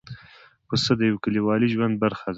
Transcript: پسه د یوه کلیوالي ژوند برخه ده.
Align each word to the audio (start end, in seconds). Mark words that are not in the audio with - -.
پسه 0.67 0.91
د 0.99 1.01
یوه 1.09 1.19
کلیوالي 1.23 1.67
ژوند 1.73 1.95
برخه 2.03 2.25
ده. 2.27 2.29